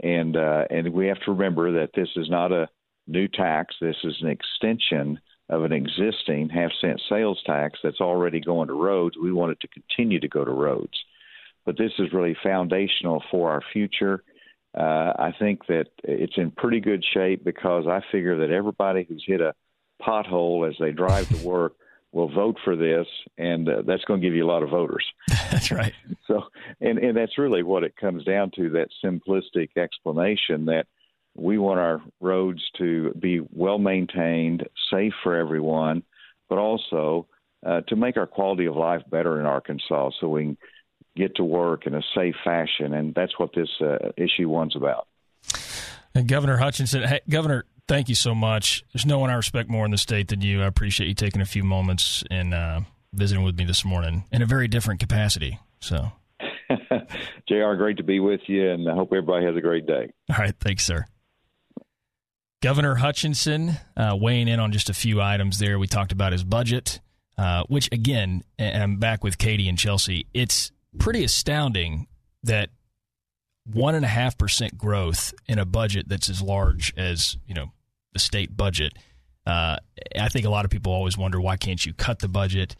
And 0.03 0.35
uh, 0.35 0.65
and 0.69 0.91
we 0.91 1.07
have 1.07 1.21
to 1.21 1.31
remember 1.31 1.71
that 1.79 1.91
this 1.95 2.09
is 2.17 2.29
not 2.29 2.51
a 2.51 2.67
new 3.07 3.29
tax. 3.29 3.75
This 3.79 3.95
is 4.03 4.17
an 4.21 4.27
extension 4.27 5.21
of 5.47 5.63
an 5.63 5.71
existing 5.71 6.49
half 6.49 6.71
cent 6.81 7.01
sales 7.07 7.41
tax 7.45 7.79
that's 7.81 8.01
already 8.01 8.41
going 8.41 8.67
to 8.67 8.73
roads. 8.73 9.15
We 9.17 9.31
want 9.31 9.53
it 9.53 9.61
to 9.61 9.69
continue 9.69 10.19
to 10.19 10.27
go 10.27 10.43
to 10.43 10.51
roads. 10.51 11.01
But 11.65 11.77
this 11.77 11.93
is 11.97 12.11
really 12.11 12.35
foundational 12.43 13.23
for 13.31 13.51
our 13.51 13.61
future 13.71 14.21
uh, 14.77 15.13
I 15.17 15.33
think 15.39 15.67
that 15.67 15.87
it's 16.03 16.37
in 16.37 16.51
pretty 16.51 16.79
good 16.79 17.03
shape 17.13 17.43
because 17.43 17.87
I 17.87 18.01
figure 18.11 18.37
that 18.39 18.51
everybody 18.53 19.05
who's 19.07 19.23
hit 19.25 19.41
a 19.41 19.53
pothole 20.01 20.67
as 20.69 20.75
they 20.79 20.91
drive 20.91 21.29
to 21.29 21.47
work 21.47 21.73
will 22.11 22.29
vote 22.29 22.57
for 22.63 22.75
this, 22.75 23.07
and 23.37 23.67
uh, 23.67 23.81
that's 23.85 24.03
going 24.05 24.21
to 24.21 24.25
give 24.25 24.33
you 24.33 24.45
a 24.45 24.51
lot 24.51 24.63
of 24.63 24.69
voters. 24.69 25.05
that's 25.51 25.71
right. 25.71 25.93
So, 26.27 26.43
and 26.81 26.97
and 26.97 27.15
that's 27.15 27.37
really 27.37 27.63
what 27.63 27.83
it 27.83 27.95
comes 27.95 28.23
down 28.23 28.51
to 28.55 28.69
that 28.71 28.87
simplistic 29.03 29.69
explanation 29.77 30.65
that 30.65 30.87
we 31.35 31.57
want 31.57 31.79
our 31.79 32.01
roads 32.21 32.61
to 32.77 33.13
be 33.19 33.41
well 33.51 33.77
maintained, 33.77 34.67
safe 34.91 35.13
for 35.23 35.35
everyone, 35.35 36.03
but 36.49 36.57
also 36.57 37.27
uh, 37.65 37.81
to 37.81 37.95
make 37.95 38.15
our 38.17 38.27
quality 38.27 38.65
of 38.65 38.75
life 38.75 39.01
better 39.09 39.39
in 39.39 39.45
Arkansas, 39.45 40.11
so 40.19 40.29
we 40.29 40.43
can 40.43 40.57
get 41.15 41.35
to 41.35 41.43
work 41.43 41.87
in 41.87 41.95
a 41.95 42.01
safe 42.15 42.35
fashion, 42.43 42.93
and 42.93 43.13
that's 43.15 43.37
what 43.39 43.51
this 43.53 43.69
uh, 43.81 44.11
issue 44.17 44.49
one's 44.49 44.75
about. 44.75 45.07
And 46.13 46.27
Governor 46.27 46.57
Hutchinson, 46.57 47.03
hey, 47.03 47.19
Governor, 47.29 47.65
thank 47.87 48.09
you 48.09 48.15
so 48.15 48.33
much. 48.33 48.83
There's 48.93 49.05
no 49.05 49.19
one 49.19 49.29
I 49.29 49.33
respect 49.33 49.69
more 49.69 49.85
in 49.85 49.91
the 49.91 49.97
state 49.97 50.29
than 50.29 50.41
you. 50.41 50.61
I 50.61 50.65
appreciate 50.65 51.07
you 51.07 51.13
taking 51.13 51.41
a 51.41 51.45
few 51.45 51.63
moments 51.63 52.23
and 52.31 52.53
uh, 52.53 52.81
visiting 53.13 53.43
with 53.43 53.57
me 53.57 53.65
this 53.65 53.83
morning 53.83 54.25
in 54.31 54.41
a 54.41 54.45
very 54.45 54.67
different 54.67 54.99
capacity. 54.99 55.59
So, 55.79 56.11
Jr., 57.47 57.73
great 57.77 57.97
to 57.97 58.03
be 58.03 58.19
with 58.19 58.41
you, 58.47 58.69
and 58.69 58.89
I 58.89 58.93
hope 58.93 59.09
everybody 59.11 59.45
has 59.45 59.55
a 59.55 59.61
great 59.61 59.85
day. 59.85 60.11
All 60.29 60.37
right, 60.37 60.55
thanks, 60.59 60.85
sir. 60.85 61.05
Governor 62.61 62.95
Hutchinson 62.95 63.73
uh, 63.95 64.17
weighing 64.19 64.47
in 64.47 64.59
on 64.59 64.71
just 64.71 64.89
a 64.89 64.93
few 64.93 65.21
items 65.21 65.59
there. 65.59 65.77
We 65.77 65.87
talked 65.87 66.11
about 66.11 66.31
his 66.31 66.43
budget, 66.43 66.99
uh, 67.37 67.63
which 67.67 67.89
again, 67.91 68.43
and 68.57 68.81
I'm 68.81 68.97
back 68.97 69.23
with 69.23 69.37
Katie 69.37 69.69
and 69.69 69.77
Chelsea. 69.77 70.25
It's 70.33 70.71
pretty 70.99 71.23
astounding 71.23 72.07
that 72.43 72.69
one 73.65 73.95
and 73.95 74.05
a 74.05 74.09
half 74.09 74.37
percent 74.37 74.77
growth 74.77 75.33
in 75.47 75.59
a 75.59 75.65
budget 75.65 76.07
that's 76.07 76.29
as 76.29 76.41
large 76.41 76.93
as 76.97 77.37
you 77.47 77.53
know 77.53 77.71
the 78.13 78.19
state 78.19 78.55
budget. 78.55 78.93
Uh, 79.45 79.77
I 80.19 80.29
think 80.29 80.45
a 80.45 80.49
lot 80.49 80.65
of 80.65 80.71
people 80.71 80.91
always 80.91 81.17
wonder 81.17 81.39
why 81.39 81.57
can't 81.57 81.83
you 81.85 81.93
cut 81.93 82.19
the 82.19 82.27
budget? 82.27 82.75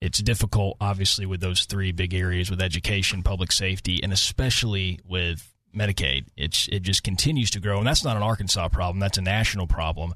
It's 0.00 0.18
difficult, 0.18 0.76
obviously, 0.80 1.26
with 1.26 1.40
those 1.40 1.66
three 1.66 1.92
big 1.92 2.14
areas 2.14 2.50
with 2.50 2.62
education, 2.62 3.22
public 3.22 3.52
safety, 3.52 4.02
and 4.02 4.12
especially 4.12 4.98
with 5.06 5.54
Medicaid. 5.76 6.26
It's 6.36 6.68
it 6.72 6.80
just 6.82 7.04
continues 7.04 7.50
to 7.52 7.60
grow, 7.60 7.78
and 7.78 7.86
that's 7.86 8.04
not 8.04 8.16
an 8.16 8.22
Arkansas 8.22 8.68
problem; 8.68 8.98
that's 8.98 9.18
a 9.18 9.22
national 9.22 9.66
problem. 9.66 10.14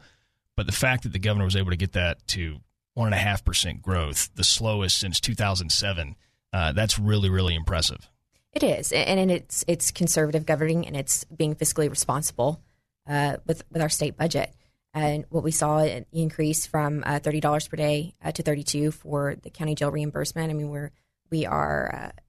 But 0.57 0.67
the 0.67 0.73
fact 0.73 1.03
that 1.03 1.13
the 1.13 1.19
governor 1.19 1.45
was 1.45 1.57
able 1.57 1.71
to 1.71 1.77
get 1.77 1.93
that 1.93 2.27
to 2.29 2.59
one 2.95 3.09
and 3.09 3.15
a 3.15 3.19
half 3.19 3.45
percent 3.45 3.83
growth, 3.83 4.31
the 4.35 4.45
slowest 4.45 4.99
since 4.99 5.21
2007 5.21 6.17
uh, 6.55 6.71
that's 6.73 7.01
really, 7.01 7.29
really 7.29 7.57
impressive. 7.57 8.09
It 8.53 8.63
is, 8.63 8.93
and 8.93 9.33
it's 9.33 9.65
it's 9.67 9.91
conservative 9.91 10.47
governing, 10.47 10.87
and 10.87 10.97
it's 10.97 11.25
being 11.25 11.57
fiscally 11.57 11.91
responsible 11.91 12.63
uh, 13.09 13.39
with 13.45 13.65
with 13.73 13.83
our 13.83 13.89
state 13.89 14.17
budget. 14.17 14.55
And 14.95 15.25
what 15.31 15.43
we 15.43 15.51
saw 15.51 15.79
an 15.79 16.07
increase 16.13 16.65
from 16.65 17.03
uh, 17.05 17.19
thirty 17.19 17.41
dollars 17.41 17.67
per 17.67 17.77
day 17.77 18.15
uh, 18.25 18.31
to 18.31 18.45
thirty 18.45 18.63
two 18.63 18.93
for 18.93 19.35
the 19.43 19.51
county 19.51 19.75
jail 19.75 19.91
reimbursement. 19.91 20.51
I 20.51 20.55
mean, 20.55 20.71
we're 20.71 20.93
we 21.33 21.45
are 21.45 21.93
uh, 21.93 22.21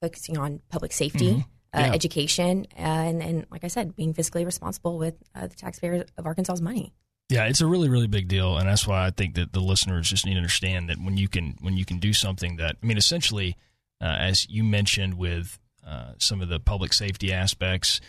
focusing 0.00 0.36
on 0.36 0.60
public 0.68 0.92
safety, 0.92 1.30
mm-hmm. 1.30 1.40
Uh, 1.72 1.86
yeah. 1.86 1.92
education, 1.92 2.66
and 2.76 3.22
and 3.22 3.46
like 3.52 3.62
I 3.62 3.68
said, 3.68 3.94
being 3.94 4.12
fiscally 4.12 4.44
responsible 4.44 4.98
with 4.98 5.14
the 5.34 5.48
taxpayers 5.50 6.10
of 6.18 6.26
Arkansas's 6.26 6.60
money. 6.60 6.92
Yeah, 7.32 7.46
it's 7.46 7.62
a 7.62 7.66
really 7.66 7.88
really 7.88 8.08
big 8.08 8.28
deal, 8.28 8.58
and 8.58 8.68
that's 8.68 8.86
why 8.86 9.06
I 9.06 9.10
think 9.10 9.36
that 9.36 9.54
the 9.54 9.60
listeners 9.60 10.10
just 10.10 10.26
need 10.26 10.34
to 10.34 10.38
understand 10.38 10.90
that 10.90 10.98
when 10.98 11.16
you 11.16 11.28
can 11.28 11.56
when 11.62 11.78
you 11.78 11.86
can 11.86 11.98
do 11.98 12.12
something 12.12 12.56
that 12.56 12.76
I 12.82 12.86
mean, 12.86 12.98
essentially, 12.98 13.56
uh, 14.02 14.16
as 14.18 14.46
you 14.50 14.62
mentioned 14.62 15.14
with 15.14 15.58
uh, 15.86 16.12
some 16.18 16.42
of 16.42 16.50
the 16.50 16.60
public 16.60 16.92
safety 16.92 17.32
aspects, 17.32 18.02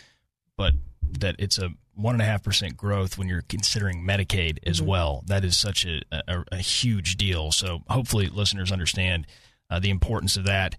but 0.58 0.74
that 1.20 1.36
it's 1.38 1.56
a 1.56 1.70
one 1.94 2.14
and 2.14 2.20
a 2.20 2.26
half 2.26 2.42
percent 2.42 2.76
growth 2.76 3.16
when 3.16 3.26
you're 3.26 3.44
considering 3.48 4.06
Medicaid 4.06 4.58
as 4.66 4.80
mm-hmm. 4.80 4.90
well. 4.90 5.24
That 5.26 5.42
is 5.42 5.58
such 5.58 5.86
a, 5.86 6.02
a, 6.12 6.44
a, 6.52 6.58
huge 6.58 7.16
deal. 7.16 7.50
So 7.50 7.80
hopefully, 7.88 8.26
listeners 8.26 8.70
understand 8.70 9.26
uh, 9.70 9.78
the 9.78 9.88
importance 9.88 10.36
of 10.36 10.44
that. 10.44 10.76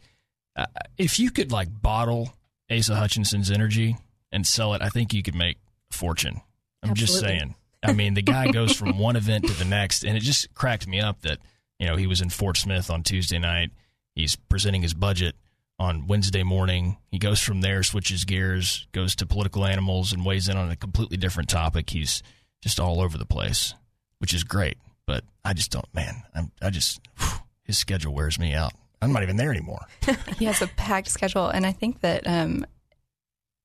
Uh, 0.55 0.67
if 0.99 1.17
you 1.17 1.31
could 1.31 1.51
like 1.51 1.81
bottle 1.81 2.31
Asa 2.71 2.95
Hutchinson's 2.95 3.49
energy 3.49 3.97
and 4.31 4.45
sell 4.45 4.75
it, 4.75 4.83
I 4.83 4.89
think 4.89 5.15
you 5.15 5.23
could 5.23 5.33
make 5.33 5.57
a 5.91 5.97
fortune. 5.97 6.41
I'm 6.83 6.91
Absolutely. 6.91 7.05
just 7.07 7.19
saying. 7.19 7.55
I 7.85 7.93
mean, 7.93 8.13
the 8.13 8.21
guy 8.21 8.51
goes 8.51 8.75
from 8.75 8.97
one 8.97 9.15
event 9.15 9.47
to 9.47 9.53
the 9.53 9.65
next, 9.65 10.03
and 10.03 10.17
it 10.17 10.21
just 10.21 10.53
cracked 10.53 10.87
me 10.87 10.99
up 10.99 11.21
that 11.21 11.39
you 11.79 11.87
know 11.87 11.95
he 11.95 12.07
was 12.07 12.21
in 12.21 12.29
Fort 12.29 12.57
Smith 12.57 12.89
on 12.89 13.03
Tuesday 13.03 13.39
night. 13.39 13.71
He's 14.15 14.35
presenting 14.35 14.81
his 14.81 14.93
budget 14.93 15.35
on 15.77 16.07
Wednesday 16.07 16.43
morning. 16.43 16.97
He 17.11 17.19
goes 17.19 17.41
from 17.41 17.61
there, 17.61 17.83
switches 17.83 18.25
gears, 18.25 18.87
goes 18.91 19.15
to 19.17 19.25
political 19.25 19.65
animals, 19.65 20.13
and 20.13 20.25
weighs 20.25 20.47
in 20.47 20.57
on 20.57 20.71
a 20.71 20.75
completely 20.75 21.17
different 21.17 21.49
topic. 21.49 21.89
He's 21.89 22.23
just 22.61 22.79
all 22.79 23.01
over 23.01 23.17
the 23.17 23.25
place, 23.25 23.73
which 24.19 24.33
is 24.33 24.43
great. 24.43 24.77
But 25.05 25.23
I 25.43 25.53
just 25.53 25.71
don't, 25.71 25.93
man. 25.93 26.23
I'm, 26.33 26.51
I 26.61 26.69
just 26.69 26.99
whew, 27.19 27.39
his 27.63 27.77
schedule 27.77 28.13
wears 28.13 28.39
me 28.39 28.53
out. 28.53 28.73
I'm 29.01 29.13
not 29.13 29.23
even 29.23 29.35
there 29.35 29.51
anymore. 29.51 29.85
he 30.37 30.45
has 30.45 30.61
a 30.61 30.67
packed 30.67 31.09
schedule, 31.09 31.47
and 31.47 31.65
I 31.65 31.71
think 31.71 32.01
that 32.01 32.25
um, 32.25 32.65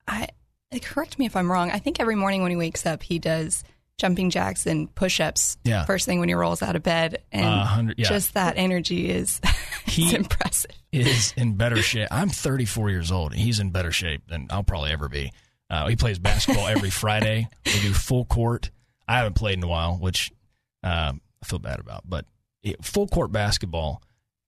I 0.07 0.29
correct 0.79 1.19
me 1.19 1.27
if 1.27 1.35
I'm 1.35 1.51
wrong. 1.51 1.71
I 1.71 1.79
think 1.79 1.99
every 1.99 2.15
morning 2.15 2.43
when 2.43 2.51
he 2.51 2.57
wakes 2.57 2.87
up, 2.87 3.03
he 3.03 3.19
does 3.19 3.65
jumping 4.01 4.31
jacks 4.31 4.67
and 4.67 4.93
push-ups 4.95 5.59
Yeah. 5.65 5.85
first 5.85 6.07
thing 6.07 6.19
when 6.19 6.29
he 6.29 6.35
rolls 6.35 6.63
out 6.63 6.75
of 6.75 6.83
bed, 6.83 7.23
and 7.31 7.91
Uh, 7.91 7.95
yeah. 7.97 8.09
just 8.09 8.35
that 8.35 8.55
energy 8.57 9.11
is 9.11 9.41
He- 9.87 10.15
impressive. 10.15 10.71
is 10.93 11.33
in 11.37 11.55
better 11.55 11.81
shape. 11.83 12.09
I'm 12.11 12.29
34 12.31 12.91
years 12.91 13.13
old, 13.13 13.33
and 13.33 13.41
he's 13.41 13.61
in 13.61 13.71
better 13.71 13.93
shape 13.93 14.23
than 14.29 14.49
I'll 14.51 14.63
probably 14.65 14.91
ever 14.91 15.09
be. 15.09 15.33
Uh, 15.69 15.87
he 15.89 15.95
plays 15.95 16.19
basketball 16.19 16.67
every 16.67 16.91
Friday. 16.91 17.49
We 17.67 17.81
do 17.81 17.93
full 17.93 18.25
court. 18.25 18.71
I 19.07 19.19
haven't 19.19 19.35
played 19.35 19.59
in 19.59 19.63
a 19.65 19.69
while, 19.69 19.95
which 19.99 20.33
um, 20.83 21.21
I 21.43 21.47
feel 21.47 21.59
bad 21.61 21.79
about. 21.79 22.03
But 22.09 22.25
it, 22.63 22.85
full 22.85 23.07
court 23.07 23.31
basketball, 23.31 24.03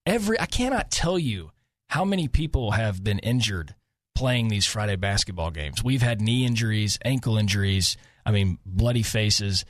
every 0.06 0.40
I 0.40 0.46
cannot 0.46 0.90
tell 0.90 1.18
you 1.18 1.52
how 1.90 2.04
many 2.04 2.26
people 2.26 2.72
have 2.72 3.04
been 3.04 3.18
injured 3.20 3.74
playing 4.14 4.48
these 4.48 4.66
Friday 4.66 4.96
basketball 4.96 5.50
games. 5.50 5.82
We've 5.84 6.02
had 6.02 6.20
knee 6.20 6.44
injuries, 6.44 6.98
ankle 7.04 7.36
injuries. 7.38 7.96
I 8.24 8.30
mean, 8.30 8.58
bloody 8.64 9.02
faces. 9.02 9.64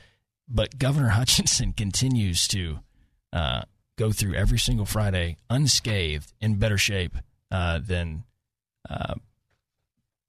But 0.49 0.79
Governor 0.79 1.09
Hutchinson 1.11 1.73
continues 1.73 2.47
to 2.49 2.81
uh, 3.33 3.63
go 3.97 4.13
through 4.13 4.35
every 4.35 4.59
single 4.59 4.87
Friday 4.87 5.37
unscathed, 5.49 6.33
in 6.41 6.57
better 6.57 6.79
shape 6.79 7.17
uh, 7.51 7.79
than 7.79 8.25
uh, 8.89 9.15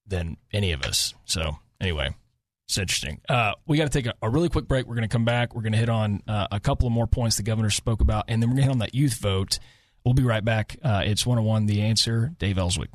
than 0.06 0.38
any 0.52 0.72
of 0.72 0.84
us. 0.84 1.14
So 1.26 1.58
anyway, 1.80 2.16
it's 2.68 2.78
interesting. 2.78 3.22
Uh, 3.28 3.54
we 3.66 3.78
got 3.78 3.86
to 3.86 3.90
take 3.90 4.06
a, 4.06 4.14
a 4.22 4.30
really 4.30 4.50
quick 4.50 4.68
break. 4.68 4.86
We're 4.86 4.96
going 4.96 5.08
to 5.08 5.14
come 5.14 5.26
back. 5.26 5.56
We're 5.56 5.62
going 5.62 5.74
to 5.74 5.80
hit 5.80 5.90
on 5.90 6.22
uh, 6.28 6.48
a 6.52 6.60
couple 6.60 6.88
of 6.88 6.94
more 6.94 7.08
points 7.08 7.38
the 7.38 7.44
governor 7.44 7.70
spoke 7.70 8.02
about, 8.02 8.26
and 8.28 8.42
then 8.42 8.50
we're 8.50 8.56
going 8.56 8.64
to 8.64 8.70
hit 8.70 8.72
on 8.72 8.80
that 8.80 8.96
youth 8.96 9.20
vote. 9.20 9.60
We'll 10.06 10.14
be 10.14 10.24
right 10.24 10.44
back. 10.44 10.76
Uh, 10.84 11.04
it's 11.06 11.26
101 11.26 11.66
The 11.66 11.82
Answer. 11.82 12.34
Dave 12.38 12.58
Elswick. 12.58 12.90